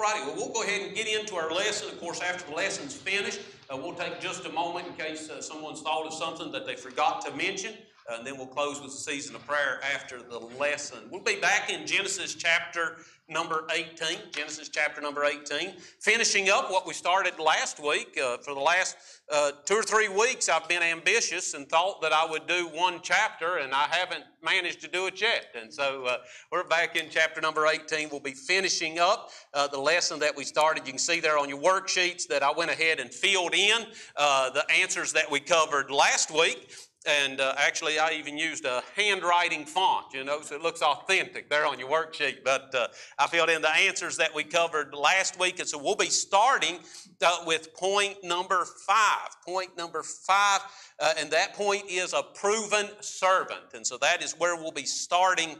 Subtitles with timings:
[0.00, 1.90] righty, well, we'll go ahead and get into our lesson.
[1.90, 5.42] Of course, after the lesson's finished, uh, we'll take just a moment in case uh,
[5.42, 7.74] someone's thought of something that they forgot to mention.
[8.10, 10.98] And then we'll close with a season of prayer after the lesson.
[11.10, 12.96] We'll be back in Genesis chapter
[13.28, 14.18] number 18.
[14.32, 15.74] Genesis chapter number 18.
[16.00, 18.18] Finishing up what we started last week.
[18.20, 18.96] Uh, for the last
[19.32, 22.98] uh, two or three weeks, I've been ambitious and thought that I would do one
[23.02, 25.46] chapter, and I haven't managed to do it yet.
[25.54, 26.16] And so uh,
[26.50, 28.08] we're back in chapter number 18.
[28.10, 30.84] We'll be finishing up uh, the lesson that we started.
[30.86, 34.50] You can see there on your worksheets that I went ahead and filled in uh,
[34.50, 36.72] the answers that we covered last week.
[37.06, 41.48] And uh, actually, I even used a handwriting font, you know, so it looks authentic
[41.48, 42.44] there on your worksheet.
[42.44, 45.60] But uh, I filled in the answers that we covered last week.
[45.60, 46.78] And so we'll be starting
[47.22, 49.30] uh, with point number five.
[49.46, 50.60] Point number five,
[50.98, 53.72] uh, and that point is a proven servant.
[53.72, 55.56] And so that is where we'll be starting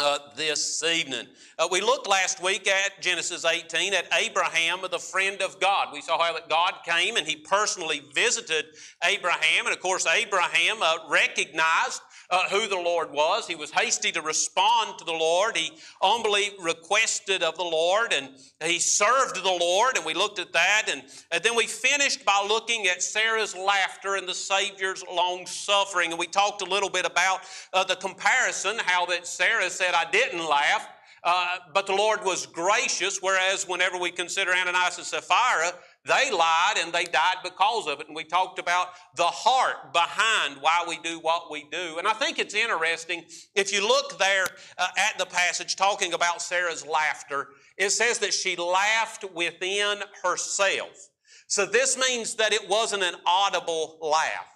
[0.00, 1.26] uh, this evening.
[1.58, 5.88] Uh, we looked last week at Genesis 18 at Abraham, the friend of God.
[5.92, 8.64] We saw how that God came and he personally visited
[9.04, 9.66] Abraham.
[9.66, 13.46] And of course, Abraham uh, recognized uh, who the Lord was.
[13.46, 15.56] He was hasty to respond to the Lord.
[15.56, 18.30] He humbly requested of the Lord and
[18.62, 19.96] he served the Lord.
[19.96, 20.88] And we looked at that.
[20.90, 26.10] And, and then we finished by looking at Sarah's laughter and the Savior's long suffering.
[26.10, 27.40] And we talked a little bit about
[27.72, 30.88] uh, the comparison, how that Sarah said, I didn't laugh.
[31.22, 35.72] Uh, but the Lord was gracious, whereas whenever we consider Ananias and Sapphira,
[36.06, 38.06] they lied and they died because of it.
[38.06, 41.98] And we talked about the heart behind why we do what we do.
[41.98, 44.46] And I think it's interesting if you look there
[44.78, 51.10] uh, at the passage talking about Sarah's laughter, it says that she laughed within herself.
[51.48, 54.46] So this means that it wasn't an audible laugh.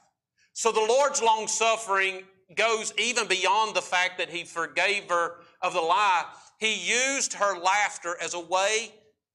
[0.55, 2.23] So the Lord's long suffering
[2.57, 6.25] goes even beyond the fact that He forgave her of the lie.
[6.59, 8.95] He used her laughter as a way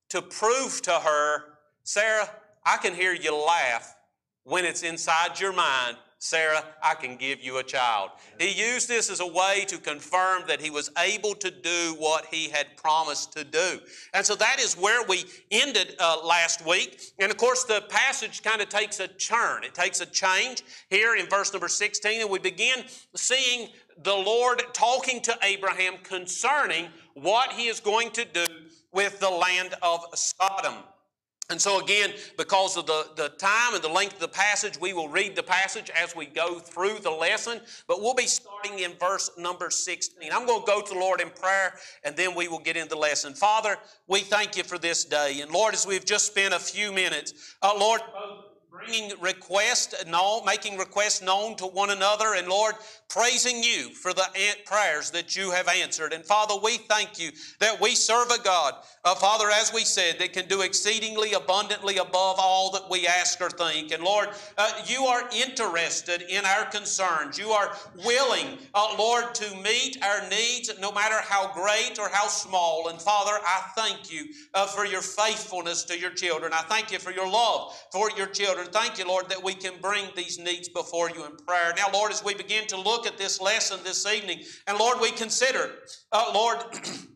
[0.09, 1.48] to prove to her
[1.89, 2.29] Sarah,
[2.63, 3.95] I can hear you laugh
[4.43, 5.97] when it's inside your mind.
[6.19, 8.11] Sarah, I can give you a child.
[8.37, 12.27] He used this as a way to confirm that he was able to do what
[12.27, 13.79] he had promised to do.
[14.13, 17.01] And so that is where we ended uh, last week.
[17.17, 20.61] And of course, the passage kind of takes a turn, it takes a change
[20.91, 22.83] here in verse number 16, and we begin
[23.15, 23.69] seeing
[24.03, 28.45] the Lord talking to Abraham concerning what he is going to do
[28.93, 30.75] with the land of Sodom.
[31.51, 34.93] And so, again, because of the, the time and the length of the passage, we
[34.93, 37.59] will read the passage as we go through the lesson.
[37.87, 40.31] But we'll be starting in verse number 16.
[40.31, 41.73] I'm going to go to the Lord in prayer
[42.03, 43.33] and then we will get into the lesson.
[43.33, 43.77] Father,
[44.07, 45.39] we thank you for this day.
[45.41, 48.01] And Lord, as we've just spent a few minutes, uh, Lord,
[48.79, 49.93] bringing requests,
[50.45, 52.75] making requests known to one another, and Lord,
[53.07, 54.25] praising you for the
[54.65, 56.13] prayers that you have answered.
[56.13, 60.19] And Father, we thank you that we serve a God, uh, Father, as we said,
[60.19, 63.91] that can do exceedingly abundantly above all that we ask or think.
[63.91, 67.37] And Lord, uh, you are interested in our concerns.
[67.37, 67.75] You are
[68.05, 72.89] willing, uh, Lord, to meet our needs no matter how great or how small.
[72.89, 76.53] And Father, I thank you uh, for your faithfulness to your children.
[76.53, 78.67] I thank you for your love for your children.
[78.71, 81.73] Thank you, Lord, that we can bring these needs before you in prayer.
[81.75, 84.41] Now, Lord, as we begin to look at this lesson this evening.
[84.67, 85.71] And Lord, we consider,
[86.11, 86.57] uh, Lord,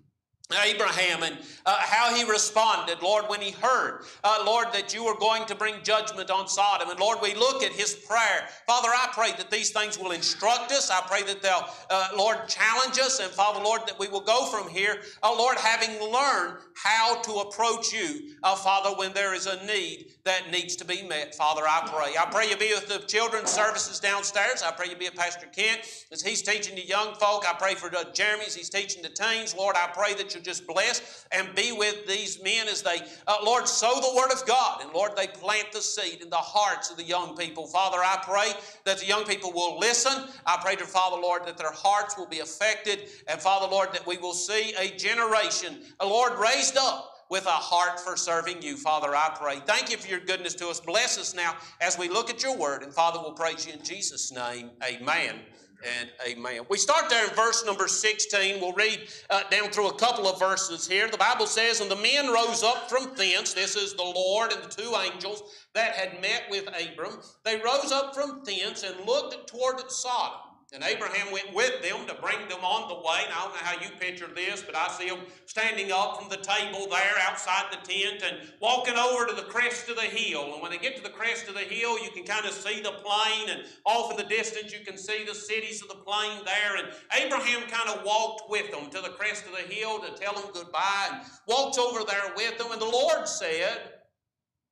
[0.66, 5.18] Abraham and uh, how he responded, Lord, when he heard, uh, Lord, that you were
[5.18, 6.90] going to bring judgment on Sodom.
[6.90, 8.48] And Lord, we look at his prayer.
[8.68, 10.92] Father, I pray that these things will instruct us.
[10.92, 13.20] I pray that they'll, uh, Lord, challenge us.
[13.20, 17.34] And Father, Lord, that we will go from here, uh, Lord, having learned how to
[17.36, 21.36] approach you, uh, Father, when there is a need that needs to be met.
[21.36, 22.14] Father, I pray.
[22.18, 24.64] I pray you be with the children's services downstairs.
[24.64, 27.44] I pray you be with Pastor Kent as he's teaching the young folk.
[27.48, 29.54] I pray for Jeremy as he's teaching the teens.
[29.56, 33.36] Lord, I pray that you just bless and be with these men as they, uh,
[33.44, 34.82] Lord, sow the word of God.
[34.82, 37.68] And Lord, they plant the seed in the hearts of the young people.
[37.68, 38.54] Father, I pray
[38.86, 40.30] that the young people will listen.
[40.46, 43.10] I pray to Father, Lord, that their hearts will be affected.
[43.28, 48.00] And Father, Lord, that we will see a generation, Lord, raised up with a heart
[48.00, 48.78] for serving you.
[48.78, 49.60] Father, I pray.
[49.66, 50.80] Thank you for your goodness to us.
[50.80, 52.84] Bless us now as we look at your word.
[52.84, 54.70] And Father, we'll praise you in Jesus' name.
[54.88, 55.40] Amen
[55.84, 56.62] and amen.
[56.70, 58.62] We start there in verse number 16.
[58.62, 61.10] We'll read uh, down through a couple of verses here.
[61.10, 63.56] The Bible says, And the men rose up from thence.
[63.56, 65.42] This is the Lord and the two angels
[65.74, 67.18] that had met with Abram.
[67.44, 70.53] They rose up from thence and looked toward Sodom.
[70.74, 73.22] And Abraham went with them to bring them on the way.
[73.24, 76.30] And I don't know how you picture this, but I see them standing up from
[76.30, 80.54] the table there outside the tent and walking over to the crest of the hill.
[80.54, 82.82] And when they get to the crest of the hill, you can kind of see
[82.82, 86.40] the plain, and off in the distance, you can see the cities of the plain
[86.44, 86.78] there.
[86.78, 86.88] And
[87.24, 90.50] Abraham kind of walked with them to the crest of the hill to tell them
[90.54, 92.72] goodbye and walked over there with them.
[92.72, 93.78] And the Lord said,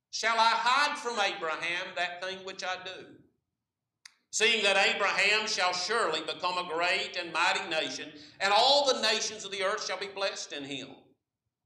[0.09, 3.20] Shall I hide from Abraham that thing which I do?
[4.31, 9.45] Seeing that Abraham shall surely become a great and mighty nation, and all the nations
[9.45, 10.87] of the earth shall be blessed in him.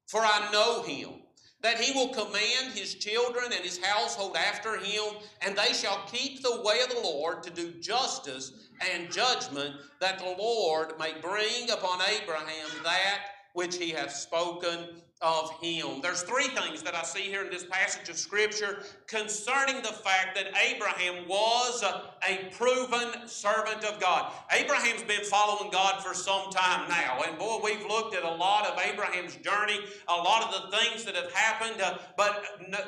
[0.07, 1.21] For I know him,
[1.62, 6.41] that he will command his children and his household after him, and they shall keep
[6.41, 8.51] the way of the Lord to do justice
[8.94, 13.19] and judgment, that the Lord may bring upon Abraham that
[13.53, 16.01] which he hath spoken of him.
[16.01, 20.35] There's three things that I see here in this passage of Scripture concerning the fact
[20.35, 22.13] that Abraham was a,
[22.51, 24.31] proven servant of God.
[24.51, 28.65] Abraham's been following God for some time now, and boy, we've looked at a lot
[28.65, 32.44] of Abraham's journey, a lot of the things that have happened, uh, but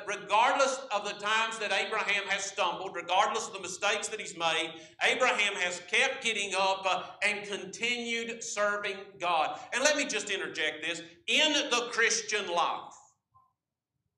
[0.07, 4.73] regardless of the times that Abraham has stumbled, regardless of the mistakes that he's made,
[5.03, 9.59] Abraham has kept getting up uh, and continued serving God.
[9.73, 12.16] And let me just interject this in the Christian
[12.53, 12.93] life,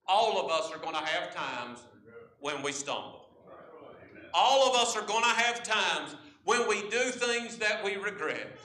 [0.07, 1.80] all of us are going to have times
[2.40, 3.28] when we stumble.
[4.34, 8.57] All of us are going to have times when we do things that we regret.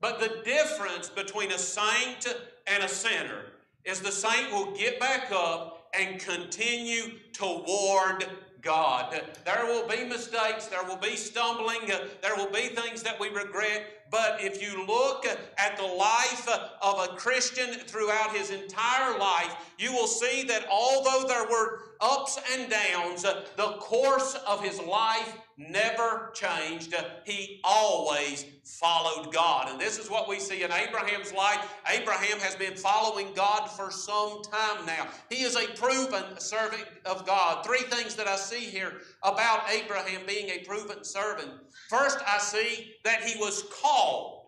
[0.00, 2.26] But the difference between a saint
[2.66, 3.46] and a sinner
[3.84, 8.26] is the saint will get back up and continue toward
[8.62, 9.22] God.
[9.44, 14.10] There will be mistakes, there will be stumbling, there will be things that we regret,
[14.10, 16.48] but if you look at the life
[16.82, 22.38] of a Christian throughout his entire life, you will see that although there were ups
[22.54, 26.94] and downs, the course of his life never changed.
[27.24, 29.68] He always followed God.
[29.70, 31.68] And this is what we see in Abraham's life.
[31.88, 35.08] Abraham has been following God for some time now.
[35.28, 37.66] He is a proven servant of God.
[37.66, 41.50] Three things that I see here about Abraham being a proven servant.
[41.88, 44.46] First, I see that he was called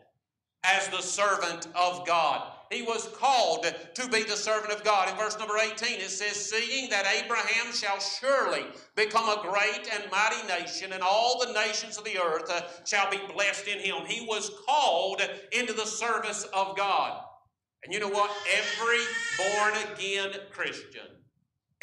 [0.62, 2.52] as the servant of God.
[2.70, 5.08] He was called to be the servant of God.
[5.08, 8.64] In verse number 18, it says, Seeing that Abraham shall surely
[8.94, 13.10] become a great and mighty nation, and all the nations of the earth uh, shall
[13.10, 14.06] be blessed in him.
[14.06, 15.20] He was called
[15.50, 17.24] into the service of God.
[17.82, 18.30] And you know what?
[18.56, 19.00] Every
[19.36, 21.06] born again Christian,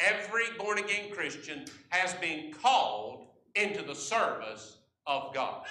[0.00, 3.26] every born again Christian has been called
[3.56, 5.64] into the service of God.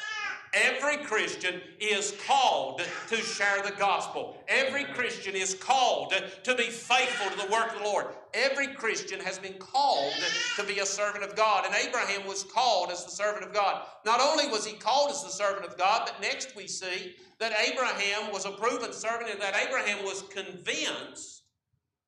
[0.54, 4.38] Every Christian is called to share the gospel.
[4.48, 6.14] Every Christian is called
[6.44, 8.08] to be faithful to the work of the Lord.
[8.34, 10.14] Every Christian has been called
[10.56, 11.66] to be a servant of God.
[11.66, 13.86] And Abraham was called as the servant of God.
[14.06, 17.54] Not only was he called as the servant of God, but next we see that
[17.68, 21.44] Abraham was a proven servant and that Abraham was convinced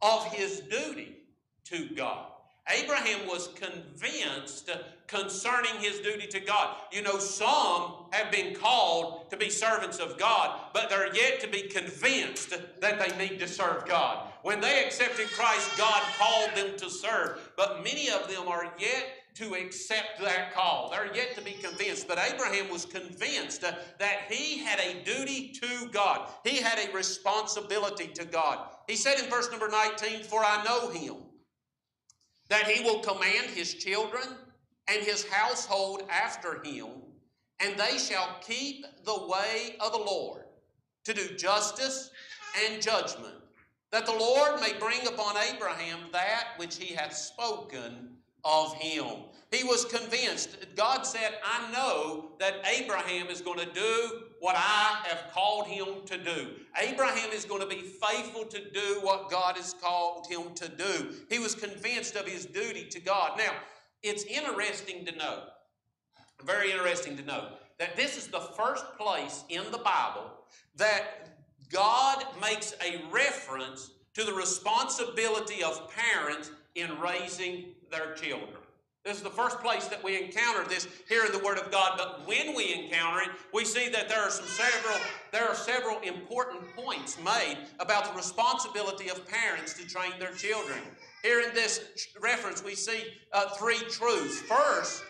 [0.02, 1.18] of his duty
[1.66, 2.32] to God.
[2.70, 4.70] Abraham was convinced
[5.10, 6.76] concerning his duty to God.
[6.92, 11.48] You know, some have been called to be servants of God, but they're yet to
[11.48, 14.28] be convinced that they need to serve God.
[14.44, 19.06] When they accepted Christ, God called them to serve, but many of them are yet
[19.36, 20.90] to accept that call.
[20.90, 22.08] They're yet to be convinced.
[22.08, 28.08] But Abraham was convinced that he had a duty to God, he had a responsibility
[28.08, 28.68] to God.
[28.88, 31.16] He said in verse number 19, For I know him
[32.50, 34.24] that he will command his children
[34.92, 36.88] and his household after him,
[37.60, 40.44] and they shall keep the way of the Lord
[41.06, 42.12] to do justice
[42.66, 43.36] and judgment,
[43.92, 48.10] that the Lord may bring upon Abraham that which he hath spoken
[48.44, 49.06] of him.
[49.52, 50.58] He was convinced.
[50.76, 55.88] God said, I know that Abraham is going to do what I have called him
[56.06, 56.50] to do.
[56.80, 61.16] Abraham is going to be faithful to do what God has called him to do.
[61.30, 63.40] He was convinced of his duty to God.
[63.40, 63.54] Now,
[64.04, 65.44] it's interesting to note,
[66.44, 70.32] very interesting to note, that this is the first place in the Bible
[70.76, 71.30] that
[71.72, 78.60] God makes a reference to the responsibility of parents in raising their children.
[79.06, 81.94] This is the first place that we encounter this here in the Word of God.
[81.98, 84.98] But when we encounter it, we see that there are some several
[85.32, 90.80] there are several important points made about the responsibility of parents to train their children.
[91.23, 94.42] Here in this reference, we see uh, three truths.
[94.42, 95.04] First,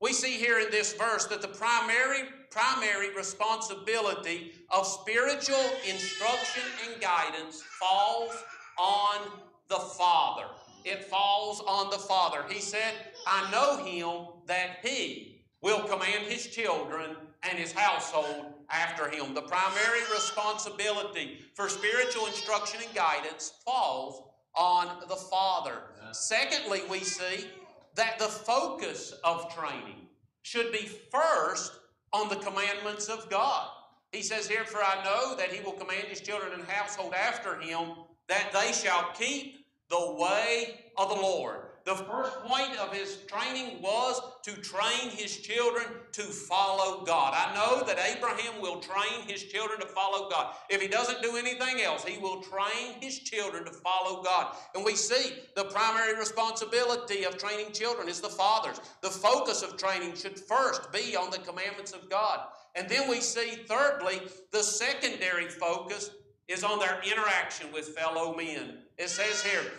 [0.00, 7.00] we see here in this verse that the primary primary responsibility of spiritual instruction and
[7.00, 8.30] guidance falls
[8.78, 9.28] on
[9.68, 10.44] the father
[10.84, 12.44] it falls on the Father.
[12.48, 12.92] He said,
[13.26, 19.32] I know him that he will command his children and his household after him.
[19.32, 24.22] The primary responsibility for spiritual instruction and guidance falls
[24.56, 25.78] on the father.
[26.12, 27.46] Secondly, we see
[27.94, 30.06] that the focus of training
[30.42, 31.72] should be first
[32.12, 33.68] on the commandments of God.
[34.12, 37.58] He says here, For I know that he will command his children and household after
[37.58, 37.88] him
[38.28, 41.63] that they shall keep the way of the Lord.
[41.84, 47.34] The first point of his training was to train his children to follow God.
[47.36, 50.54] I know that Abraham will train his children to follow God.
[50.70, 54.56] If he doesn't do anything else, he will train his children to follow God.
[54.74, 58.80] And we see the primary responsibility of training children is the father's.
[59.02, 62.46] The focus of training should first be on the commandments of God.
[62.74, 64.22] And then we see, thirdly,
[64.52, 66.10] the secondary focus
[66.48, 68.78] is on their interaction with fellow men.
[68.96, 69.70] It says here,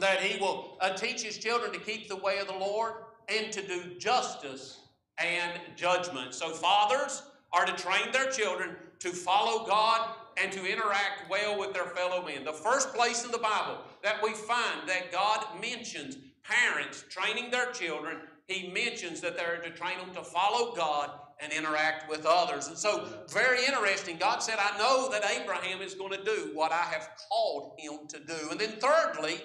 [0.00, 2.94] that he will uh, teach his children to keep the way of the Lord
[3.28, 4.80] and to do justice
[5.18, 6.34] and judgment.
[6.34, 11.72] So, fathers are to train their children to follow God and to interact well with
[11.72, 12.44] their fellow men.
[12.44, 17.72] The first place in the Bible that we find that God mentions parents training their
[17.72, 22.68] children, he mentions that they're to train them to follow God and interact with others.
[22.68, 24.16] And so, very interesting.
[24.16, 28.06] God said, I know that Abraham is going to do what I have called him
[28.08, 28.50] to do.
[28.50, 29.40] And then, thirdly,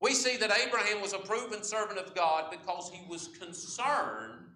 [0.00, 4.46] we see that Abraham was a proven servant of God because he was concerned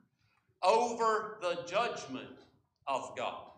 [0.63, 2.47] over the judgment
[2.87, 3.49] of God.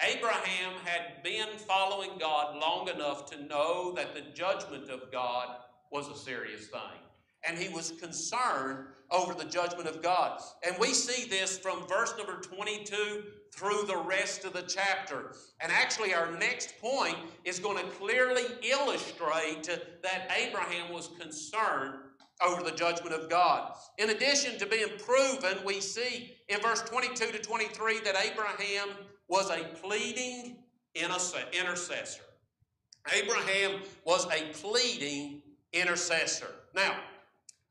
[0.00, 5.56] Abraham had been following God long enough to know that the judgment of God
[5.90, 7.07] was a serious thing.
[7.46, 10.40] And he was concerned over the judgment of God.
[10.66, 13.22] And we see this from verse number 22
[13.54, 15.32] through the rest of the chapter.
[15.60, 19.68] And actually, our next point is going to clearly illustrate
[20.02, 21.94] that Abraham was concerned
[22.46, 23.72] over the judgment of God.
[23.98, 28.88] In addition to being proven, we see in verse 22 to 23 that Abraham
[29.28, 30.58] was a pleading
[30.94, 32.22] intercessor.
[33.12, 35.42] Abraham was a pleading
[35.72, 36.50] intercessor.
[36.74, 36.96] Now,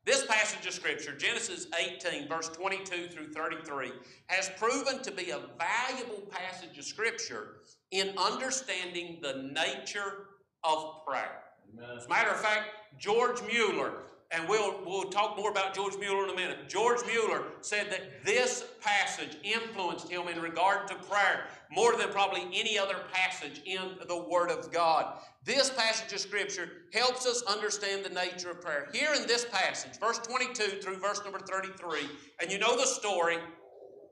[0.08, 3.92] this passage of Scripture, Genesis 18, verse 22 through 33,
[4.28, 7.58] has proven to be a valuable passage of Scripture
[7.92, 10.30] in understanding the nature
[10.64, 11.44] of prayer.
[11.74, 11.98] Amen.
[11.98, 16.26] As a matter of fact, George Mueller, and we'll, we'll talk more about George Mueller
[16.26, 16.68] in a minute.
[16.68, 22.42] George Mueller said that this passage influenced him in regard to prayer more than probably
[22.54, 25.20] any other passage in the Word of God.
[25.46, 28.90] This passage of Scripture helps us understand the nature of prayer.
[28.94, 32.02] Here in this passage, verse 22 through verse number 33,
[32.42, 33.38] and you know the story,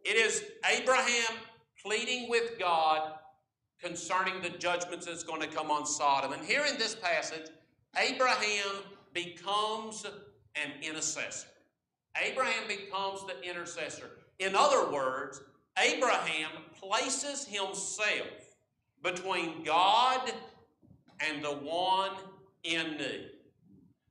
[0.05, 1.37] it is Abraham
[1.83, 3.15] pleading with God
[3.81, 6.31] concerning the judgments that's going to come on Sodom.
[6.31, 7.49] And here in this passage,
[7.97, 8.83] Abraham
[9.15, 10.05] becomes
[10.55, 11.47] an intercessor.
[12.23, 14.11] Abraham becomes the intercessor.
[14.37, 15.41] In other words,
[15.79, 18.55] Abraham places himself
[19.03, 20.31] between God
[21.19, 22.11] and the one
[22.63, 23.31] in need.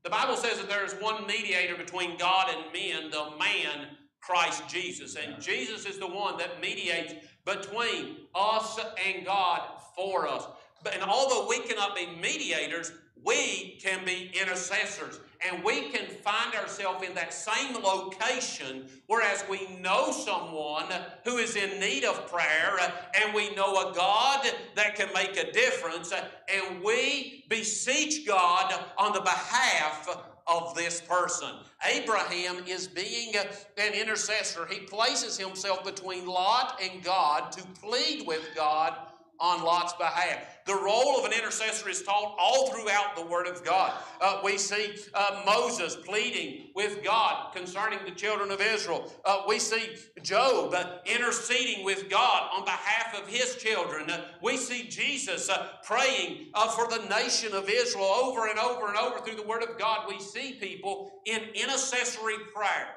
[0.02, 3.88] The Bible says that there is one mediator between God and men, the man
[4.20, 5.16] Christ Jesus.
[5.16, 7.14] And Jesus is the one that mediates
[7.46, 9.62] between us and God
[9.96, 10.46] for us.
[10.82, 12.92] But, and although we cannot be mediators,
[13.24, 19.76] we can be intercessors and we can find ourselves in that same location whereas we
[19.80, 20.86] know someone
[21.24, 22.76] who is in need of prayer
[23.20, 29.12] and we know a God that can make a difference and we beseech God on
[29.12, 30.08] the behalf
[30.46, 31.48] of this person.
[31.86, 33.34] Abraham is being
[33.78, 34.66] an intercessor.
[34.66, 38.94] He places himself between Lot and God to plead with God
[39.40, 40.38] on Lot's behalf.
[40.66, 43.92] The role of an intercessor is taught all throughout the Word of God.
[44.20, 49.12] Uh, we see uh, Moses pleading with God concerning the children of Israel.
[49.24, 54.08] Uh, we see Job uh, interceding with God on behalf of his children.
[54.08, 58.96] Uh, we see Jesus uh, praying for the nation of Israel over and over and
[58.96, 60.06] over through the Word of God.
[60.08, 62.88] We see people in intercessory prayer.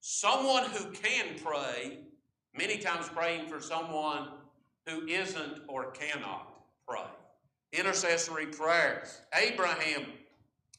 [0.00, 2.00] Someone who can pray,
[2.56, 4.28] many times praying for someone
[4.86, 6.52] who isn't or cannot
[6.86, 7.00] pray.
[7.72, 9.04] Intercessory prayer.
[9.34, 10.04] Abraham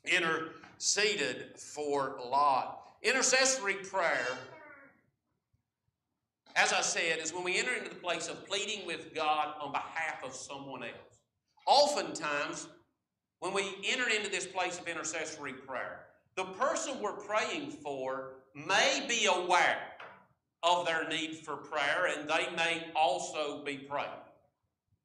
[0.06, 2.82] interceded for Lot.
[3.02, 4.28] Intercessory prayer,
[6.56, 9.72] as I said, is when we enter into the place of pleading with God on
[9.72, 11.20] behalf of someone else.
[11.68, 12.68] Oftentimes,
[13.40, 19.06] when we enter into this place of intercessory prayer, the person we're praying for may
[19.08, 19.78] be aware
[20.66, 24.10] of their need for prayer, and they may also be praying.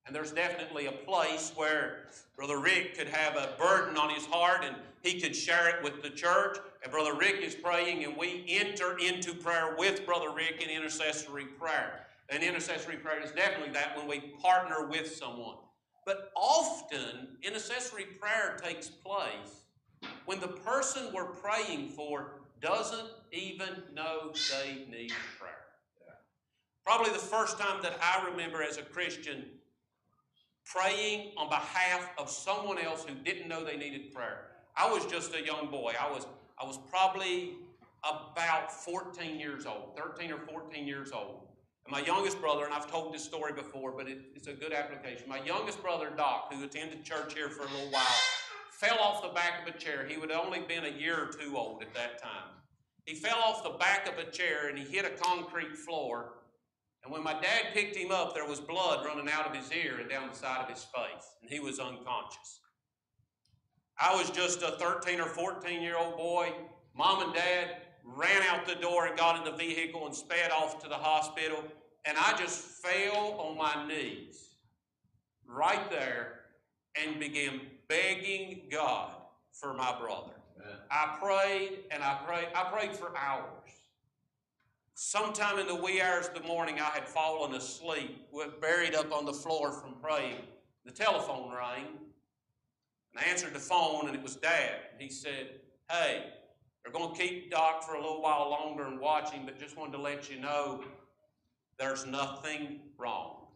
[0.07, 4.64] And there's definitely a place where Brother Rick could have a burden on his heart
[4.64, 6.59] and he could share it with the church.
[6.83, 11.45] And Brother Rick is praying, and we enter into prayer with Brother Rick in intercessory
[11.45, 12.07] prayer.
[12.29, 15.57] And intercessory prayer is definitely that when we partner with someone.
[16.07, 19.61] But often, intercessory prayer takes place
[20.25, 25.50] when the person we're praying for doesn't even know they need prayer.
[26.85, 29.45] Probably the first time that I remember as a Christian
[30.64, 34.49] praying on behalf of someone else who didn't know they needed prayer.
[34.76, 35.95] I was just a young boy.
[36.00, 36.26] I was,
[36.61, 37.55] I was probably
[38.02, 41.49] about 14 years old, 13 or 14 years old.
[41.85, 44.73] And my youngest brother, and I've told this story before, but it, it's a good
[44.73, 45.29] application.
[45.29, 48.21] My youngest brother, Doc, who attended church here for a little while,
[48.80, 50.06] fell off the back of a chair.
[50.08, 52.49] He would only been a year or two old at that time.
[53.04, 56.32] He fell off the back of a chair and he hit a concrete floor.
[57.04, 59.99] And when my dad picked him up, there was blood running out of his ear
[60.00, 62.60] and down the side of his face, and he was unconscious.
[63.99, 66.52] I was just a 13 or 14 year old boy.
[66.96, 70.82] Mom and dad ran out the door and got in the vehicle and sped off
[70.82, 71.62] to the hospital.
[72.06, 74.49] And I just fell on my knees
[75.46, 76.40] right there
[77.00, 77.60] and began
[77.90, 79.11] begging God
[79.52, 80.32] for my brother.
[80.90, 82.49] I prayed and I prayed.
[82.54, 83.44] I prayed for hours.
[84.94, 88.28] Sometime in the wee hours of the morning, I had fallen asleep,
[88.61, 90.42] buried up on the floor from praying.
[90.85, 91.87] The telephone rang,
[93.14, 94.76] and I answered the phone, and it was Dad.
[94.99, 96.26] He said, Hey,
[96.82, 99.76] they're going to keep Doc for a little while longer and watch him, but just
[99.76, 100.85] wanted to let you know
[101.78, 103.47] there's nothing wrong.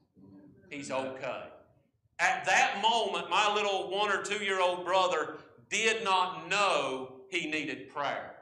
[0.70, 1.44] He's okay.
[2.18, 7.50] At that moment, my little one or two year old brother did not know he
[7.50, 8.34] needed prayer.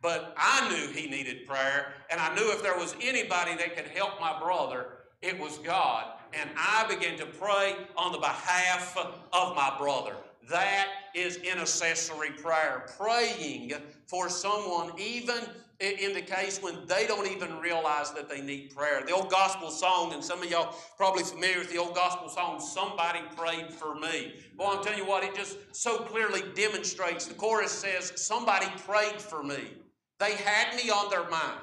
[0.00, 3.86] But I knew he needed prayer, and I knew if there was anybody that could
[3.86, 4.86] help my brother,
[5.20, 6.06] it was God.
[6.32, 10.16] And I began to pray on the behalf of my brother.
[10.50, 13.74] That is intercessory prayer, praying
[14.06, 15.44] for someone, even
[15.82, 19.02] in the case when they don't even realize that they need prayer.
[19.04, 22.60] The old gospel song, and some of y'all probably familiar with the old gospel song,
[22.60, 24.34] Somebody Prayed for Me.
[24.56, 27.26] Well, I'm telling you what, it just so clearly demonstrates.
[27.26, 29.72] The chorus says, Somebody prayed for me.
[30.20, 31.58] They had me on their mind.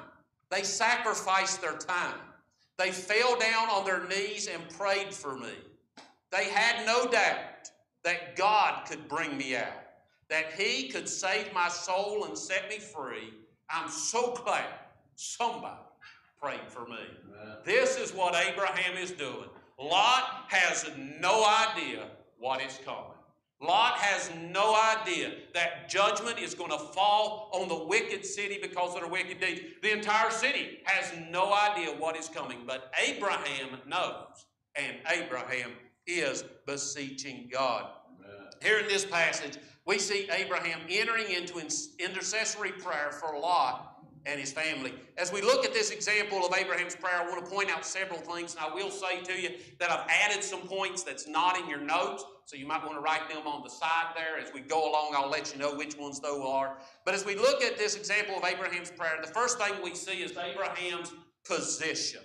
[0.50, 2.18] They sacrificed their time.
[2.76, 5.54] They fell down on their knees and prayed for me.
[6.30, 7.70] They had no doubt
[8.04, 9.72] that God could bring me out,
[10.28, 13.32] that He could save my soul and set me free
[13.72, 14.64] I'm so glad
[15.14, 15.80] somebody
[16.40, 16.96] prayed for me.
[16.96, 17.56] Amen.
[17.64, 19.48] This is what Abraham is doing.
[19.78, 22.04] Lot has no idea
[22.38, 23.04] what is coming.
[23.62, 28.94] Lot has no idea that judgment is going to fall on the wicked city because
[28.94, 29.60] of their wicked deeds.
[29.82, 35.72] The entire city has no idea what is coming, but Abraham knows, and Abraham
[36.06, 37.90] is beseeching God.
[38.18, 38.46] Amen.
[38.62, 41.58] Here in this passage, we see Abraham entering into
[41.98, 43.90] intercessory prayer for Lot
[44.26, 44.92] and his family.
[45.16, 48.20] As we look at this example of Abraham's prayer, I want to point out several
[48.20, 51.68] things, and I will say to you that I've added some points that's not in
[51.68, 54.38] your notes, so you might want to write them on the side there.
[54.38, 56.78] As we go along, I'll let you know which ones those are.
[57.06, 60.22] But as we look at this example of Abraham's prayer, the first thing we see
[60.22, 61.12] is Abraham's
[61.46, 62.20] position.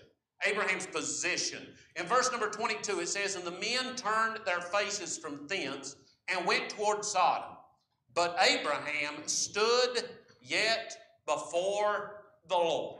[0.45, 1.65] Abraham's position.
[1.95, 5.95] In verse number 22, it says, And the men turned their faces from thence
[6.27, 7.57] and went toward Sodom.
[8.13, 10.03] But Abraham stood
[10.41, 12.99] yet before the Lord.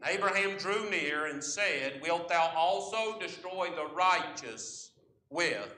[0.00, 4.92] And Abraham drew near and said, Wilt thou also destroy the righteous
[5.30, 5.74] with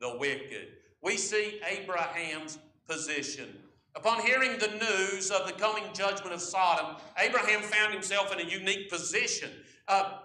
[0.00, 0.68] the wicked?
[1.02, 3.48] We see Abraham's position.
[3.94, 8.48] Upon hearing the news of the coming judgment of Sodom, Abraham found himself in a
[8.48, 9.50] unique position.
[9.86, 10.18] Uh,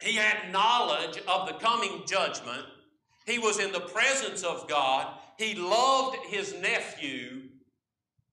[0.00, 2.64] he had knowledge of the coming judgment.
[3.28, 7.42] He was in the presence of God, he loved his nephew.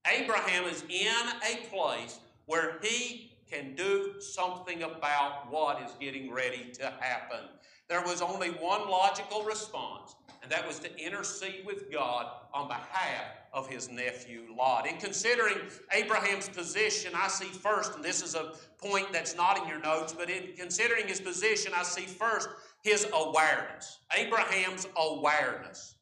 [0.08, 1.16] Abraham is in
[1.52, 7.40] a place where he can do something about what is getting ready to happen.
[7.90, 13.26] There was only one logical response, and that was to intercede with God on behalf
[13.52, 14.88] of his nephew Lot.
[14.88, 15.58] In considering
[15.92, 20.14] Abraham's position, I see first, and this is a point that's not in your notes,
[20.14, 22.50] but in considering his position, I see first
[22.86, 23.98] his awareness.
[24.16, 25.96] Abraham's awareness.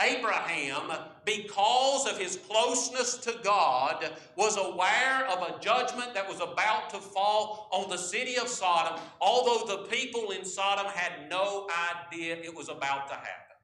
[0.00, 0.92] Abraham,
[1.26, 6.98] because of his closeness to God, was aware of a judgment that was about to
[6.98, 12.54] fall on the city of Sodom, although the people in Sodom had no idea it
[12.54, 13.56] was about to happen.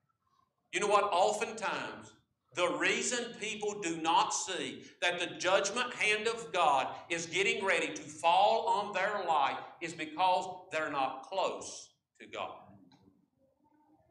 [0.73, 1.05] You know what?
[1.05, 2.15] Oftentimes,
[2.55, 7.95] the reason people do not see that the judgment hand of God is getting ready
[7.95, 12.57] to fall on their life is because they're not close to God.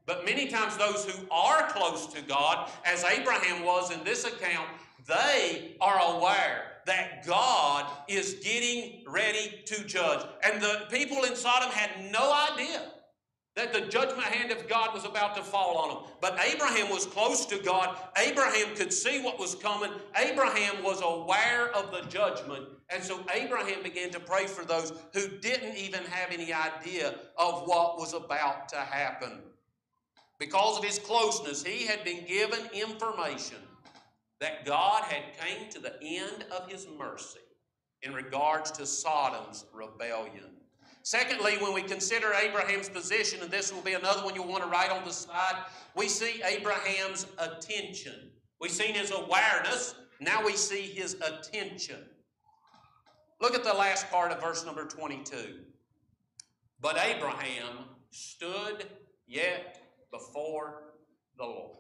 [0.06, 4.70] But many times, those who are close to God, as Abraham was in this account,
[5.08, 10.24] they are aware that God is getting ready to judge.
[10.44, 12.92] And the people in Sodom had no idea
[13.56, 16.14] that the judgment hand of God was about to fall on them.
[16.20, 17.98] But Abraham was close to God.
[18.18, 19.92] Abraham could see what was coming.
[20.18, 22.66] Abraham was aware of the judgment.
[22.90, 27.66] And so Abraham began to pray for those who didn't even have any idea of
[27.66, 29.40] what was about to happen.
[30.38, 33.58] Because of his closeness, he had been given information
[34.42, 37.40] that God had came to the end of his mercy
[38.02, 40.55] in regards to Sodom's rebellion.
[41.06, 44.70] Secondly, when we consider Abraham's position, and this will be another one you'll want to
[44.70, 45.56] write on the side,
[45.96, 48.32] we see Abraham's attention.
[48.60, 52.00] We've seen his awareness, now we see his attention.
[53.40, 55.60] Look at the last part of verse number 22.
[56.82, 58.88] But Abraham stood
[59.28, 60.94] yet before
[61.38, 61.78] the Lord.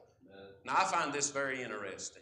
[0.65, 2.21] Now, I find this very interesting.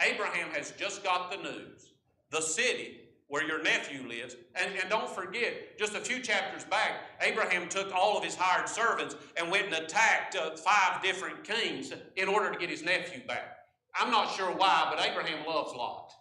[0.00, 1.92] Abraham has just got the news.
[2.30, 3.01] The city
[3.32, 4.36] where your nephew lives.
[4.54, 8.68] And, and don't forget, just a few chapters back, Abraham took all of his hired
[8.68, 13.26] servants and went and attacked uh, five different kings in order to get his nephew
[13.26, 13.56] back.
[13.98, 16.12] I'm not sure why, but Abraham loves Lot.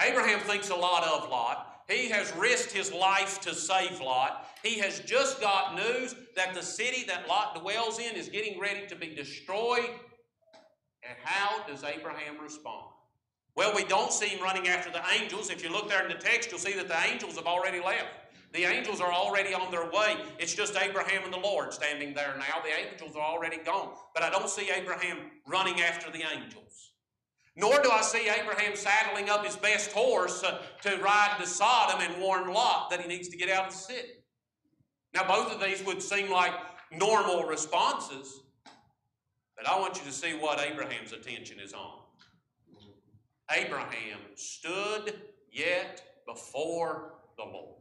[0.00, 1.80] Abraham thinks a lot of Lot.
[1.88, 4.46] He has risked his life to save Lot.
[4.62, 8.86] He has just got news that the city that Lot dwells in is getting ready
[8.86, 9.88] to be destroyed.
[11.08, 12.89] And how does Abraham respond?
[13.56, 15.50] Well, we don't see him running after the angels.
[15.50, 18.06] If you look there in the text, you'll see that the angels have already left.
[18.52, 20.16] The angels are already on their way.
[20.38, 22.62] It's just Abraham and the Lord standing there now.
[22.62, 23.90] The angels are already gone.
[24.14, 26.92] But I don't see Abraham running after the angels.
[27.56, 32.00] Nor do I see Abraham saddling up his best horse uh, to ride to Sodom
[32.00, 34.08] and warn Lot that he needs to get out of the city.
[35.12, 36.52] Now, both of these would seem like
[36.92, 38.40] normal responses,
[39.56, 41.99] but I want you to see what Abraham's attention is on.
[43.52, 45.14] Abraham stood
[45.50, 47.80] yet before the Lord.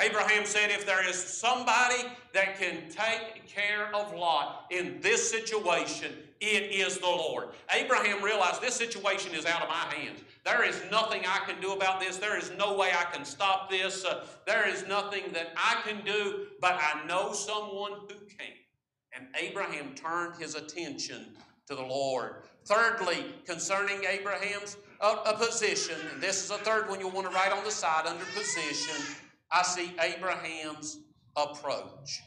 [0.00, 6.12] Abraham said, If there is somebody that can take care of Lot in this situation,
[6.40, 7.50] it is the Lord.
[7.72, 10.20] Abraham realized this situation is out of my hands.
[10.44, 12.16] There is nothing I can do about this.
[12.16, 14.04] There is no way I can stop this.
[14.04, 18.52] Uh, there is nothing that I can do, but I know someone who can.
[19.16, 21.36] And Abraham turned his attention
[21.68, 22.42] to the Lord.
[22.66, 27.34] Thirdly, concerning Abraham's uh, a position, and this is a third one you'll want to
[27.34, 29.16] write on the side under position,
[29.52, 30.98] I see Abraham's
[31.36, 32.22] approach.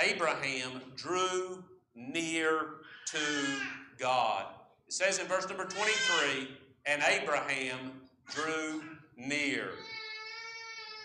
[0.00, 2.74] Abraham drew near
[3.06, 3.18] to
[3.98, 4.46] God.
[4.86, 6.48] It says in verse number 23,
[6.84, 7.92] and Abraham
[8.28, 8.82] drew
[9.16, 9.70] near.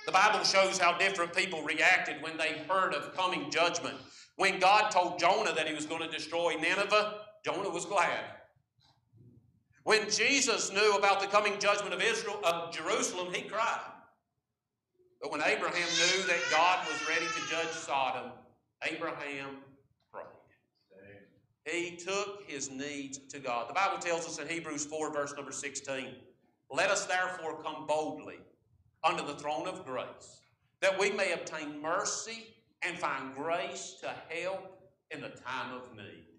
[0.05, 3.95] The Bible shows how different people reacted when they heard of coming judgment.
[4.35, 8.19] When God told Jonah that he was going to destroy Nineveh, Jonah was glad.
[9.83, 13.79] When Jesus knew about the coming judgment of Israel of Jerusalem, he cried.
[15.21, 18.31] But when Abraham knew that God was ready to judge Sodom,
[18.83, 19.57] Abraham
[20.11, 20.25] prayed.
[21.65, 23.69] He took his needs to God.
[23.69, 26.07] The Bible tells us in Hebrews 4, verse number 16,
[26.71, 28.39] Let us therefore come boldly
[29.03, 30.41] unto the throne of grace,
[30.81, 36.30] that we may obtain mercy and find grace to help in the time of need.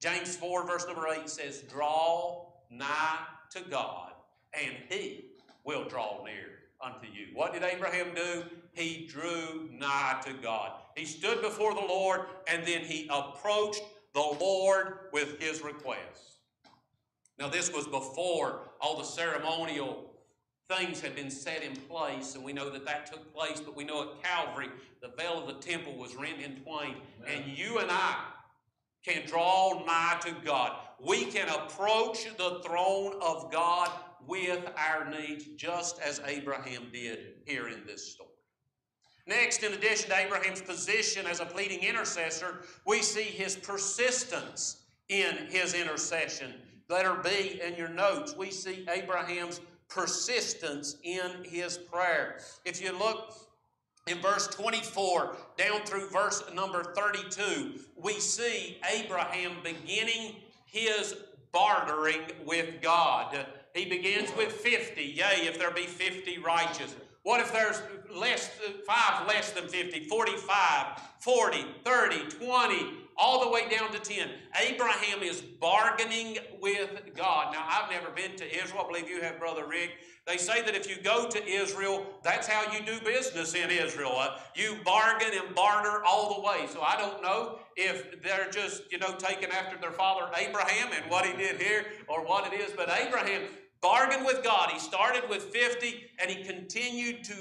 [0.00, 3.18] James 4, verse number 8 says, Draw nigh
[3.50, 4.12] to God,
[4.52, 5.26] and he
[5.64, 7.28] will draw near unto you.
[7.34, 8.44] What did Abraham do?
[8.72, 10.72] He drew nigh to God.
[10.96, 13.82] He stood before the Lord, and then he approached
[14.12, 16.40] the Lord with his request.
[17.38, 20.10] Now, this was before all the ceremonial
[20.68, 23.84] things had been set in place, and we know that that took place, but we
[23.84, 24.68] know at Calvary,
[25.00, 27.42] the veil of the temple was rent in twain, Amen.
[27.42, 28.16] and you and I
[29.06, 30.72] can draw nigh to God.
[31.00, 33.90] We can approach the throne of God
[34.26, 38.30] with our needs, just as Abraham did here in this story.
[39.28, 45.36] Next, in addition to Abraham's position as a pleading intercessor, we see his persistence in
[45.48, 46.54] his intercession.
[46.88, 52.38] Letter B in your notes, we see Abraham's persistence in his prayer.
[52.64, 53.34] If you look
[54.06, 61.16] in verse 24 down through verse number 32, we see Abraham beginning his
[61.52, 63.46] bartering with God.
[63.74, 65.02] He begins with 50.
[65.02, 66.94] Yea, if there be 50 righteous.
[67.24, 67.82] What if there's
[68.14, 68.50] less,
[68.86, 72.76] five less than 50, 45, 40, 30, 20,
[73.18, 74.28] all the way down to 10.
[74.62, 77.52] Abraham is bargaining with God.
[77.52, 78.84] Now, I've never been to Israel.
[78.84, 79.92] I believe you have, Brother Rick.
[80.26, 84.14] They say that if you go to Israel, that's how you do business in Israel.
[84.16, 86.66] Uh, you bargain and barter all the way.
[86.66, 91.10] So I don't know if they're just, you know, taking after their father Abraham and
[91.10, 92.72] what he did here or what it is.
[92.72, 93.42] But Abraham
[93.80, 94.70] bargained with God.
[94.70, 97.34] He started with 50 and he continued to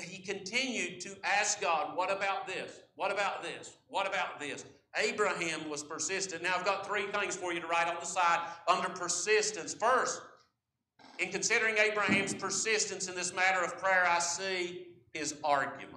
[0.00, 2.80] he continued to ask God, what about this?
[2.94, 3.76] What about this?
[3.88, 4.64] What about this?
[4.96, 6.42] Abraham was persistent.
[6.42, 9.72] Now I've got three things for you to write on the side under persistence.
[9.74, 10.20] First,
[11.18, 15.96] in considering Abraham's persistence in this matter of prayer, I see his argument.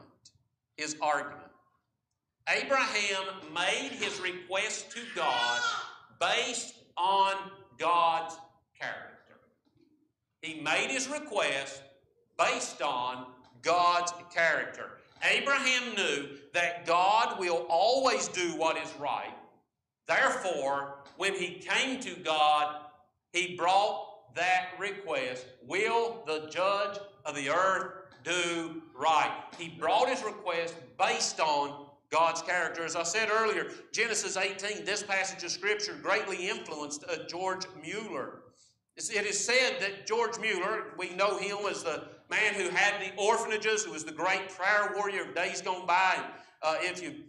[0.77, 1.39] His argument.
[2.49, 5.61] Abraham made his request to God
[6.19, 7.35] based on
[7.77, 8.37] God's
[8.79, 9.39] character.
[10.41, 11.81] He made his request
[12.37, 13.27] based on
[13.61, 14.97] God's character.
[15.23, 19.33] Abraham knew that God will always do what is right.
[20.07, 22.81] Therefore, when he came to God,
[23.31, 27.91] he brought that request Will the judge of the earth
[28.23, 29.33] do right?
[29.57, 32.83] He brought his request based on God's character.
[32.83, 38.39] As I said earlier, Genesis 18, this passage of Scripture greatly influenced uh, George Mueller.
[38.95, 43.11] It is said that George Mueller, we know him as the man who had the
[43.19, 46.23] orphanages, who was the great prayer warrior of days gone by.
[46.63, 47.19] Uh, if you've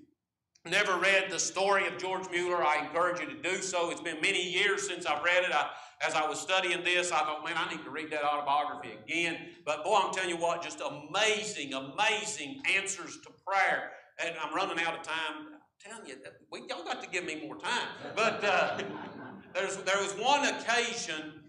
[0.64, 3.90] never read the story of George Mueller, I encourage you to do so.
[3.90, 5.52] It's been many years since I've read it.
[5.52, 5.70] I,
[6.06, 9.36] as I was studying this, I thought, man, I need to read that autobiography again.
[9.64, 13.90] But boy, I'm telling you what, just amazing, amazing answers to prayer.
[14.24, 15.48] And I'm running out of time.
[15.52, 16.14] I'm telling you,
[16.52, 17.88] we, y'all got to give me more time.
[18.14, 18.78] But uh,
[19.54, 21.40] there's, there was one occasion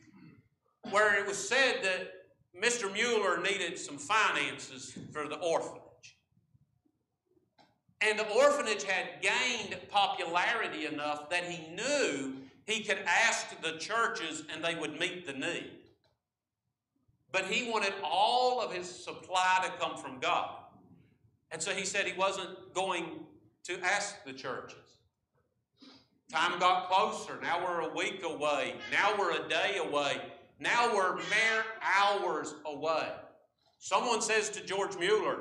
[0.89, 2.11] where it was said that
[2.59, 2.91] Mr.
[2.91, 5.84] Mueller needed some finances for the orphanage.
[8.05, 12.35] And the orphanage had gained popularity enough that he knew
[12.67, 15.71] he could ask the churches and they would meet the need.
[17.31, 20.51] But he wanted all of his supply to come from God.
[21.51, 23.05] And so he said he wasn't going
[23.63, 24.77] to ask the churches.
[26.31, 27.39] Time got closer.
[27.41, 28.75] Now we're a week away.
[28.91, 30.21] Now we're a day away.
[30.59, 33.09] Now we're mere hours away.
[33.79, 35.39] Someone says to George Mueller,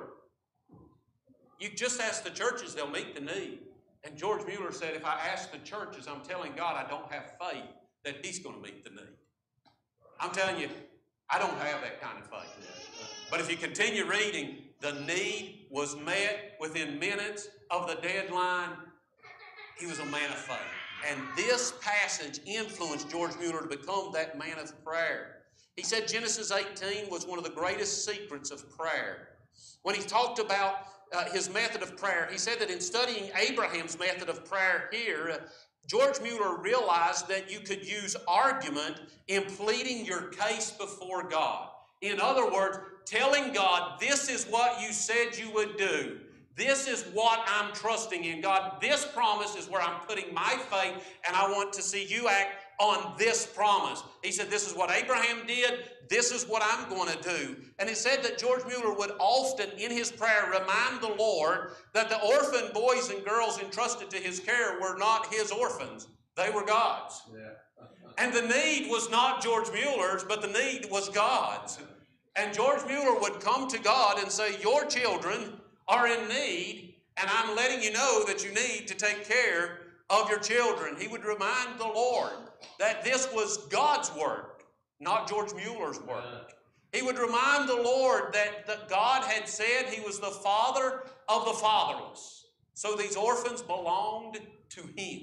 [1.58, 3.60] You just ask the churches, they'll meet the need.
[4.04, 7.32] And George Mueller said, If I ask the churches, I'm telling God I don't have
[7.40, 7.64] faith
[8.04, 9.16] that He's going to meet the need.
[10.20, 10.68] I'm telling you,
[11.30, 12.68] I don't have that kind of faith.
[13.30, 18.70] But if you continue reading, the need was met within minutes of the deadline.
[19.78, 20.58] He was a man of faith.
[21.08, 25.38] And this passage influenced George Mueller to become that man of prayer.
[25.76, 29.28] He said Genesis 18 was one of the greatest secrets of prayer.
[29.82, 33.98] When he talked about uh, his method of prayer, he said that in studying Abraham's
[33.98, 35.46] method of prayer here, uh,
[35.86, 41.68] George Mueller realized that you could use argument in pleading your case before God.
[42.00, 46.18] In other words, telling God, this is what you said you would do.
[46.56, 48.40] This is what I'm trusting in.
[48.40, 52.28] God, this promise is where I'm putting my faith, and I want to see you
[52.28, 54.02] act on this promise.
[54.22, 55.90] He said, This is what Abraham did.
[56.08, 57.56] This is what I'm going to do.
[57.78, 62.08] And it said that George Mueller would often, in his prayer, remind the Lord that
[62.08, 66.64] the orphan boys and girls entrusted to his care were not his orphans, they were
[66.64, 67.22] God's.
[67.32, 67.86] Yeah.
[68.18, 71.78] and the need was not George Mueller's, but the need was God's.
[72.36, 77.30] And George Mueller would come to God and say, Your children are in need, and
[77.30, 79.78] I'm letting you know that you need to take care
[80.10, 80.96] of your children.
[80.98, 82.32] He would remind the Lord
[82.78, 84.64] that this was God's work,
[85.00, 86.52] not George Mueller's work.
[86.92, 91.44] He would remind the Lord that, that God had said He was the father of
[91.44, 92.46] the fatherless.
[92.74, 94.38] So these orphans belonged
[94.70, 95.22] to Him.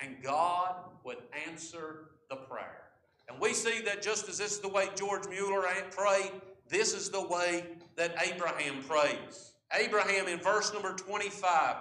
[0.00, 2.82] And God would answer the prayer.
[3.28, 6.32] And we see that just as this is the way George Mueller prayed,
[6.68, 7.64] this is the way
[7.96, 9.52] that Abraham prays.
[9.78, 11.76] Abraham, in verse number 25,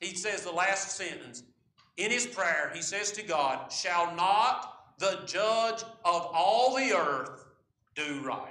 [0.00, 1.42] he says the last sentence.
[1.96, 7.46] In his prayer, he says to God, Shall not the judge of all the earth
[7.94, 8.50] do right?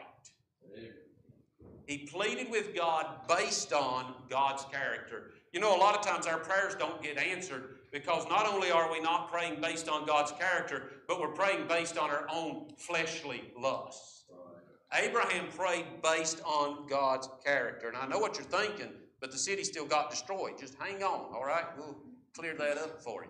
[1.86, 5.32] He pleaded with God based on God's character.
[5.52, 8.92] You know, a lot of times our prayers don't get answered because not only are
[8.92, 13.44] we not praying based on God's character, but we're praying based on our own fleshly
[13.60, 14.24] lusts.
[14.94, 17.90] Abraham prayed based on God's character.
[17.90, 20.58] And I know what you're thinking, but the city still got destroyed.
[20.60, 21.66] Just hang on, all right?
[21.78, 21.98] We'll
[22.34, 23.30] clear that up for you.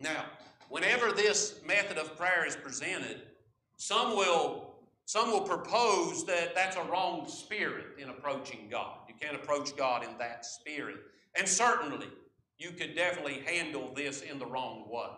[0.00, 0.26] Now,
[0.68, 3.22] whenever this method of prayer is presented,
[3.76, 4.74] some will
[5.06, 8.96] some will propose that that's a wrong spirit in approaching God.
[9.06, 10.96] You can't approach God in that spirit.
[11.36, 12.08] And certainly,
[12.58, 15.10] you could definitely handle this in the wrong way.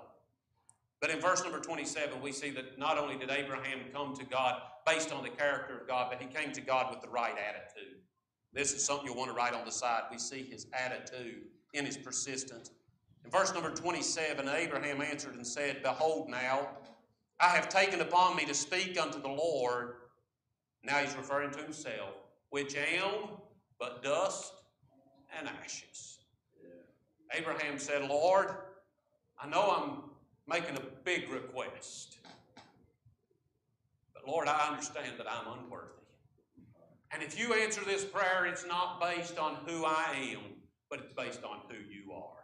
[1.01, 4.61] But in verse number 27, we see that not only did Abraham come to God
[4.85, 7.99] based on the character of God, but he came to God with the right attitude.
[8.53, 10.05] This is something you'll want to write on the side.
[10.11, 11.43] We see his attitude
[11.75, 12.71] in his persistence.
[13.27, 16.69] In verse number 27, Abraham answered and said, Behold now,
[17.41, 19.95] I have taken upon me to speak unto the Lord.
[20.85, 22.15] Now he's referring to himself,
[22.51, 23.31] which am
[23.81, 24.53] but dust
[25.37, 26.21] and ashes.
[26.63, 26.69] Yeah.
[27.37, 28.55] Abraham said, Lord,
[29.43, 30.03] I know I'm
[30.47, 32.19] making a big request.
[34.15, 35.91] But Lord, I understand that I'm unworthy.
[37.11, 40.43] And if you answer this prayer, it's not based on who I am,
[40.89, 42.36] but it's based on who you are.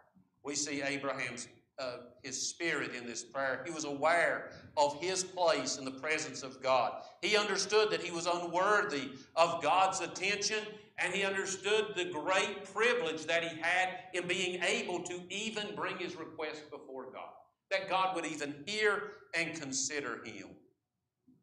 [0.43, 1.47] We see Abraham's
[1.79, 3.63] uh, his spirit in this prayer.
[3.65, 7.01] He was aware of his place in the presence of God.
[7.21, 10.59] He understood that he was unworthy of God's attention,
[10.99, 15.97] and he understood the great privilege that he had in being able to even bring
[15.97, 17.31] his request before God
[17.73, 20.47] that God would even hear and consider him.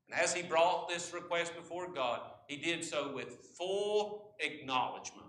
[0.09, 5.27] And as he brought this request before God, he did so with full acknowledgement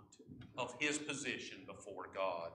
[0.57, 2.51] of his position before God.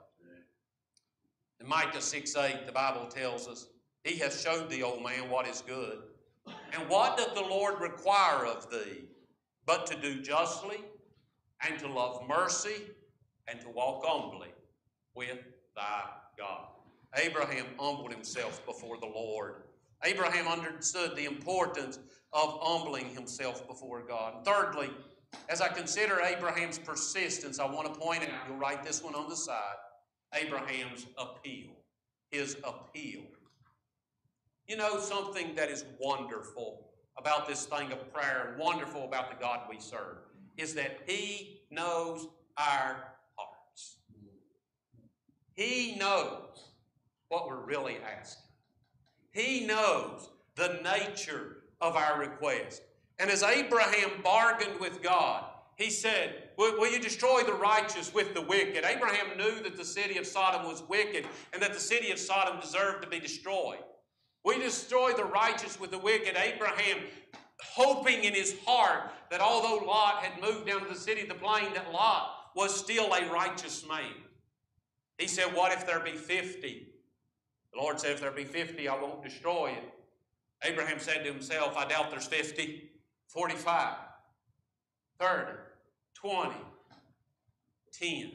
[1.61, 3.67] In Micah 6 8, the Bible tells us,
[4.05, 5.99] He has showed thee, O man, what is good.
[6.47, 9.05] And what doth the Lord require of thee?
[9.65, 10.79] But to do justly,
[11.67, 12.83] and to love mercy,
[13.49, 14.53] and to walk humbly
[15.15, 15.39] with
[15.75, 16.03] thy
[16.39, 16.69] God.
[17.17, 19.63] Abraham humbled himself before the Lord.
[20.05, 21.99] Abraham understood the importance
[22.33, 24.45] of humbling himself before God.
[24.45, 24.91] thirdly,
[25.49, 29.29] as I consider Abraham's persistence, I want to point out, you'll write this one on
[29.29, 29.77] the side,
[30.35, 31.71] Abraham's appeal.
[32.31, 33.23] His appeal.
[34.67, 39.61] You know, something that is wonderful about this thing of prayer wonderful about the God
[39.71, 40.19] we serve
[40.57, 43.99] is that He knows our hearts.
[45.55, 46.71] He knows
[47.29, 48.43] what we're really asking.
[49.31, 52.83] He knows the nature of our request.
[53.19, 55.45] And as Abraham bargained with God,
[55.77, 58.85] he said, will, you destroy the righteous with the wicked?
[58.85, 62.59] Abraham knew that the city of Sodom was wicked and that the city of Sodom
[62.61, 63.81] deserved to be destroyed.
[64.43, 66.35] We destroy the righteous with the wicked.
[66.35, 66.99] Abraham,
[67.61, 71.35] hoping in his heart that although Lot had moved down to the city of the
[71.35, 74.15] plain, that Lot was still a righteous man.
[75.19, 76.87] He said, What if there be 50?
[77.73, 79.93] The Lord said, If there be 50, I won't destroy it.
[80.63, 82.91] Abraham said to himself, I doubt there's 50,
[83.29, 83.95] 45,
[85.19, 85.53] 30,
[86.15, 86.55] 20,
[87.93, 88.33] 10.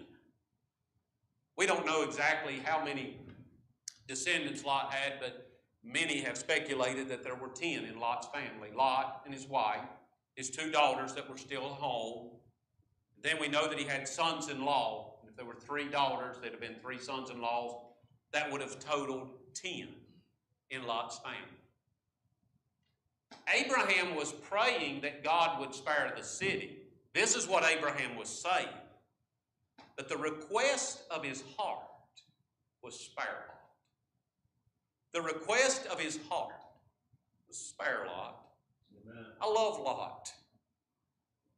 [1.58, 3.18] We don't know exactly how many
[4.08, 5.52] descendants Lot had, but
[5.84, 8.70] many have speculated that there were 10 in Lot's family.
[8.76, 9.86] Lot and his wife,
[10.36, 12.32] his two daughters that were still at home.
[13.22, 15.20] Then we know that he had sons in law.
[15.28, 17.76] If there were three daughters, there'd have been three sons in laws
[18.34, 19.88] that would have totaled 10
[20.72, 21.61] in Lot's family.
[23.54, 26.78] Abraham was praying that God would spare the city.
[27.14, 28.68] This is what Abraham was saying.
[29.98, 31.84] But the request of his heart
[32.82, 33.58] was spare Lot.
[35.14, 36.54] The request of his heart
[37.48, 38.42] was spare Lot.
[39.04, 39.26] Amen.
[39.42, 40.32] I love Lot.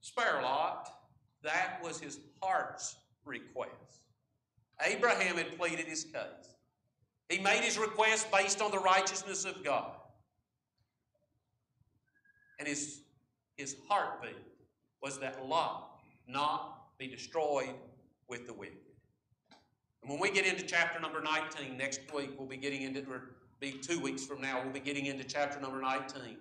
[0.02, 0.90] Spare Lot.
[1.44, 4.02] That was his heart's request.
[4.82, 6.56] Abraham had pleaded his case.
[7.30, 9.92] He made his request based on the righteousness of God.
[12.64, 13.02] And his,
[13.58, 14.38] his heartbeat
[15.02, 16.00] was that Lot
[16.30, 17.74] not be destroyed
[18.30, 18.78] with the wicked.
[20.02, 23.32] And when we get into chapter number 19 next week, we'll be getting into, or
[23.60, 26.38] be two weeks from now, we'll be getting into chapter number 19.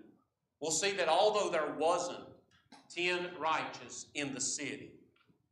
[0.61, 2.22] We'll see that although there wasn't
[2.94, 4.92] 10 righteous in the city,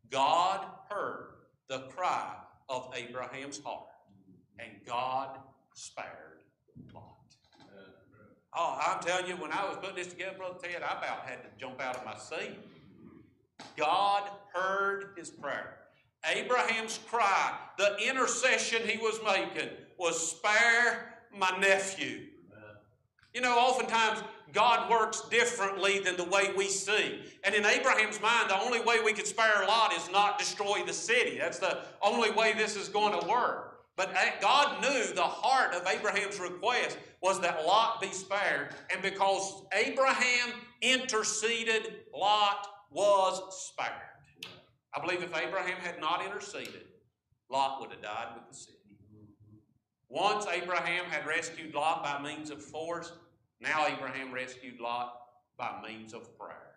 [0.08, 1.30] God heard
[1.66, 2.32] the cry
[2.68, 3.88] of Abraham's heart
[4.60, 5.36] and God
[5.74, 6.29] spared.
[8.54, 11.42] Oh, I'm telling you, when I was putting this together, Brother Ted, I about had
[11.42, 12.58] to jump out of my seat.
[13.76, 15.76] God heard his prayer.
[16.28, 22.26] Abraham's cry, the intercession he was making, was spare my nephew.
[23.32, 27.20] You know, oftentimes God works differently than the way we see.
[27.44, 30.92] And in Abraham's mind, the only way we could spare Lot is not destroy the
[30.92, 31.38] city.
[31.38, 33.69] That's the only way this is going to work.
[34.00, 38.68] But uh, God knew the heart of Abraham's request was that Lot be spared.
[38.90, 43.92] And because Abraham interceded, Lot was spared.
[44.94, 46.86] I believe if Abraham had not interceded,
[47.50, 48.78] Lot would have died with the city.
[50.08, 53.12] Once Abraham had rescued Lot by means of force,
[53.60, 55.12] now Abraham rescued Lot
[55.58, 56.72] by means of prayer.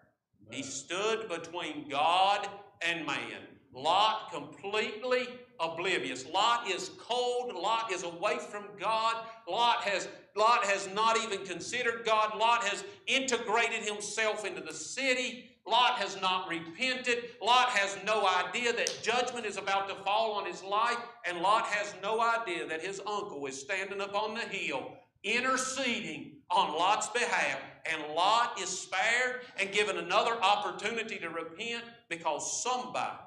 [0.51, 2.49] He stood between God
[2.81, 3.47] and man.
[3.73, 5.29] Lot completely
[5.63, 6.25] oblivious.
[6.27, 7.53] Lot is cold.
[7.53, 9.15] Lot is away from God.
[9.49, 12.37] Lot has, Lot has not even considered God.
[12.37, 15.49] Lot has integrated himself into the city.
[15.65, 17.25] Lot has not repented.
[17.41, 20.97] Lot has no idea that judgment is about to fall on his life.
[21.25, 26.33] And Lot has no idea that his uncle is standing up on the hill interceding
[26.49, 27.59] on Lot's behalf.
[27.85, 33.17] And Lot is spared and given another opportunity to repent because somebody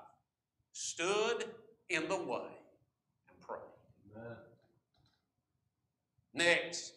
[0.73, 1.45] stood
[1.89, 2.49] in the way
[3.29, 3.61] and prayed.
[6.35, 6.95] Next,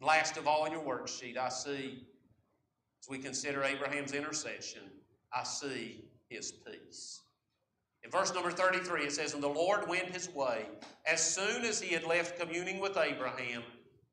[0.00, 2.06] last of all in your worksheet, I see,
[3.02, 4.82] as we consider Abraham's intercession,
[5.32, 7.20] I see his peace.
[8.04, 10.66] In verse number 33, it says, And the Lord went his way
[11.06, 13.62] as soon as he had left communing with Abraham,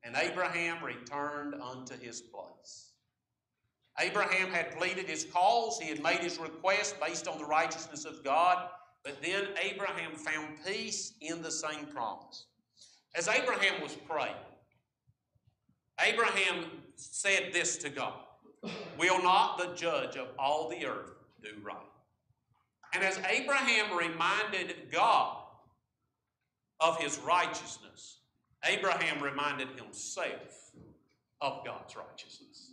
[0.04, 2.92] and Abraham returned unto his place.
[4.00, 8.24] Abraham had pleaded his cause, he had made his request based on the righteousness of
[8.24, 8.70] God,
[9.04, 12.46] but then Abraham found peace in the same promise.
[13.16, 14.36] As Abraham was praying,
[16.00, 18.14] Abraham said this to God
[18.98, 21.76] Will not the judge of all the earth do right?
[22.94, 25.38] And as Abraham reminded God
[26.80, 28.20] of his righteousness,
[28.66, 30.72] Abraham reminded himself
[31.40, 32.72] of God's righteousness.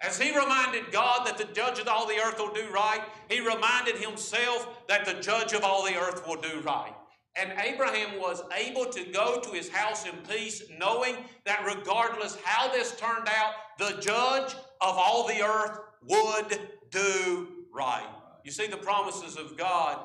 [0.00, 3.40] As he reminded God that the judge of all the earth will do right, he
[3.40, 6.94] reminded himself that the judge of all the earth will do right.
[7.34, 12.70] And Abraham was able to go to his house in peace, knowing that regardless how
[12.72, 16.58] this turned out, the judge of all the earth would
[16.90, 18.08] do right.
[18.44, 19.98] You see, the promises of God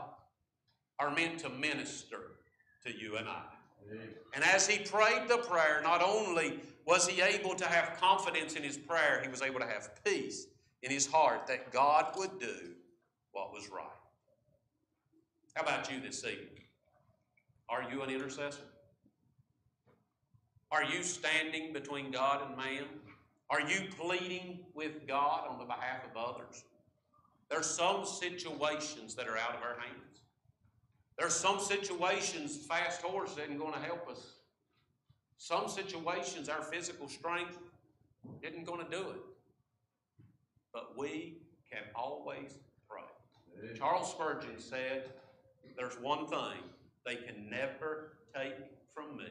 [0.99, 2.19] are meant to minister
[2.85, 3.43] to you and I.
[4.33, 8.63] And as he prayed the prayer, not only was he able to have confidence in
[8.63, 10.47] his prayer, he was able to have peace
[10.81, 12.73] in his heart that God would do
[13.31, 13.87] what was right.
[15.55, 16.65] How about you this evening?
[17.69, 18.61] Are you an intercessor?
[20.71, 22.85] Are you standing between God and man?
[23.49, 26.63] Are you pleading with God on the behalf of others?
[27.49, 30.21] There's some situations that are out of our hands.
[31.17, 34.33] There's some situations fast horse isn't going to help us.
[35.43, 37.57] Some situations our physical strength
[38.41, 39.21] isn't going to do it.
[40.71, 41.39] But we
[41.69, 43.75] can always pray.
[43.77, 45.09] Charles Spurgeon said,
[45.75, 46.63] There's one thing
[47.05, 48.55] they can never take
[48.95, 49.25] from me,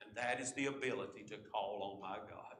[0.00, 2.54] and that is the ability to call on my God.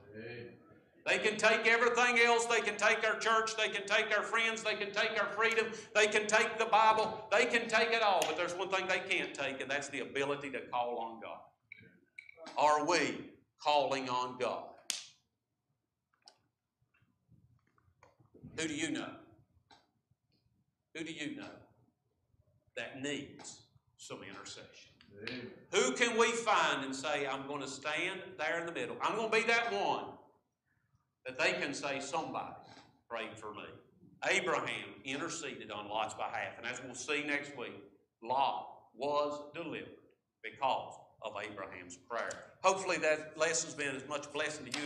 [1.06, 2.46] They can take everything else.
[2.46, 3.56] They can take our church.
[3.56, 4.64] They can take our friends.
[4.64, 5.66] They can take our freedom.
[5.94, 7.28] They can take the Bible.
[7.30, 8.24] They can take it all.
[8.26, 11.38] But there's one thing they can't take, and that's the ability to call on God.
[12.56, 13.30] Are we
[13.62, 14.64] calling on God?
[18.58, 19.10] Who do you know?
[20.94, 21.48] Who do you know
[22.76, 23.62] that needs
[23.96, 24.90] some intercession?
[25.72, 28.96] Who can we find and say, I'm going to stand there in the middle?
[29.00, 30.04] I'm going to be that one
[31.24, 32.54] that they can say, somebody
[33.08, 33.64] prayed for me.
[34.28, 36.58] Abraham interceded on Lot's behalf.
[36.58, 37.82] And as we'll see next week,
[38.22, 39.88] Lot was delivered
[40.42, 42.30] because of Abraham's prayer.
[42.62, 44.80] Hopefully that lesson's been as much blessing to you